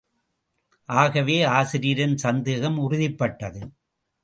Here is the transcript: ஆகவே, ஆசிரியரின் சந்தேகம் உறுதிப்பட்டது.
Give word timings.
ஆகவே, 0.85 1.43
ஆசிரியரின் 1.43 2.17
சந்தேகம் 2.17 2.77
உறுதிப்பட்டது. 2.77 3.71